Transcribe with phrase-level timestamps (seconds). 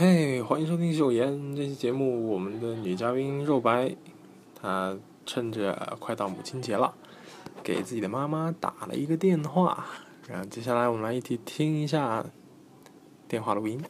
[0.00, 1.56] 嘿，欢迎收听秀妍。
[1.56, 3.96] 这期节目，我们的女嘉宾肉白，
[4.54, 4.96] 她
[5.26, 6.94] 趁着快到母亲节了，
[7.64, 9.86] 给自己的妈妈打了一个电话。
[10.28, 12.24] 然后接下来我们来一起听一下
[13.26, 13.76] 电话录音。
[13.80, 13.88] 妈。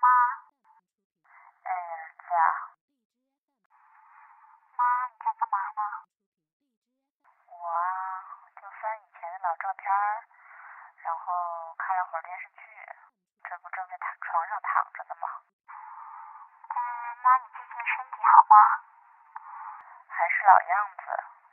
[0.00, 0.08] 妈。
[5.52, 5.68] 妈。
[5.76, 5.84] 妈。
[8.56, 9.84] 就翻以前的老照片，
[11.04, 11.28] 然后
[20.08, 21.02] 还是老样子，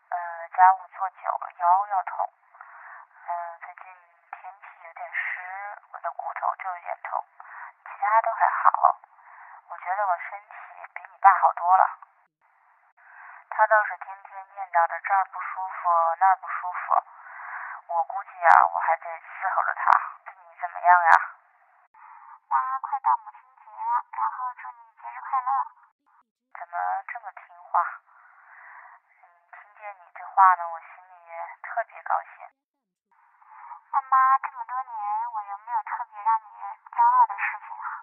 [0.10, 2.34] 呃，家务做久了腰要痛，
[3.28, 3.84] 嗯，最近
[4.32, 7.24] 天气有点湿，我的骨头就有点痛，
[7.86, 8.98] 其他都还好。
[9.70, 10.55] 我觉得我身体
[10.96, 11.90] 比你爸好多了。
[13.49, 16.96] 他倒是天天念叨着这儿不舒服那儿不舒服，
[17.88, 19.91] 我估计啊，我还得伺候着他。
[20.66, 21.12] 你怎么样呀？
[22.49, 25.52] 妈，快到母亲节了，然后祝你节日快乐。
[26.58, 26.74] 怎么
[27.05, 28.02] 这么听话？
[29.21, 31.30] 听见你这话呢，我心里
[31.62, 32.49] 特别高兴。
[33.93, 36.49] 那妈，这么多年，我有没有特别让你
[36.90, 38.02] 骄傲的事情啊？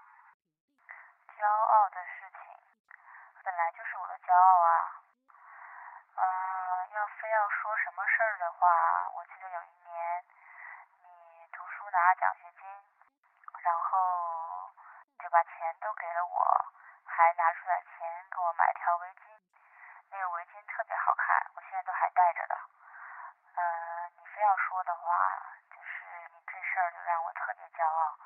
[1.34, 2.62] 骄傲的事情，
[3.42, 5.02] 本来就是我的骄傲啊。
[6.14, 9.91] 嗯，要非要说什么事儿的话，我记得有一年，
[11.92, 12.66] 拿奖学金，
[13.60, 14.72] 然后
[15.20, 16.40] 就把钱都给了我，
[17.04, 19.38] 还拿出来钱给我买条围巾。
[20.10, 22.56] 那个围巾特别好看，我现在都还戴着的。
[23.54, 25.12] 嗯，你非要说的话，
[25.70, 28.18] 就是你这事儿就让我特别骄傲，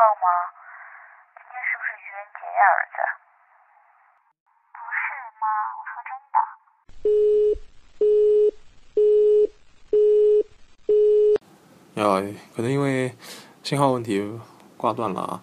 [0.00, 0.26] 号吗？
[1.36, 2.96] 今天是不是愚人节呀，儿子？
[4.72, 5.04] 不是，
[5.36, 5.44] 妈，
[5.76, 6.36] 我说真的。
[12.00, 12.16] 要
[12.56, 13.14] 可能因为
[13.62, 14.40] 信号问题
[14.78, 15.42] 挂断了啊。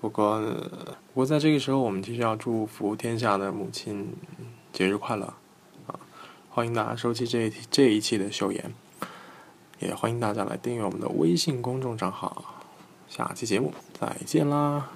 [0.00, 4.16] 不过不过在这个时候，我们继续要祝福天下的母亲
[4.72, 5.34] 节日快乐
[5.88, 5.98] 啊！
[6.50, 8.72] 欢迎大家收听这一这一期的秀妍，
[9.80, 12.54] 也欢迎大家来订阅我们的微信公众账号。
[13.08, 14.88] 下期节目再见啦！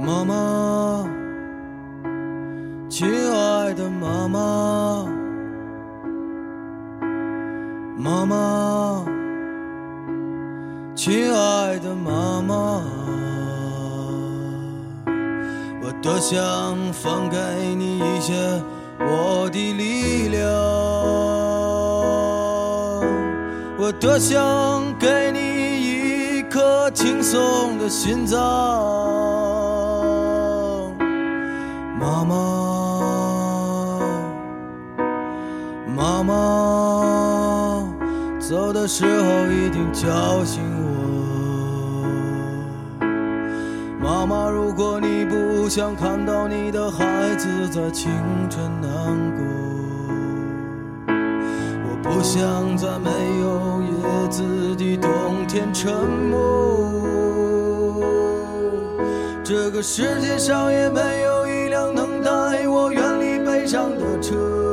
[0.00, 1.08] 妈妈，
[2.88, 5.06] 亲爱的妈妈，
[7.98, 9.04] 妈妈，
[11.08, 12.82] 亲爱的妈妈，
[15.82, 17.38] 我多想分给
[17.74, 18.34] 你一些
[19.00, 20.52] 我的力量，
[23.78, 24.38] 我多想
[24.98, 25.38] 给你
[26.38, 28.38] 一颗轻松的心脏。
[31.98, 32.47] 妈，妈
[38.48, 40.88] 走的时候一定叫醒我。
[44.00, 48.10] 妈妈，如果你不想看到你的孩子在清
[48.48, 48.88] 晨难
[49.36, 49.44] 过，
[51.84, 53.10] 我不想在没
[53.42, 54.42] 有叶子
[54.76, 55.92] 的冬天沉
[56.30, 56.38] 默。
[59.44, 61.94] 这个世界上也没有一辆。
[61.94, 64.67] 能带我远离悲伤的车。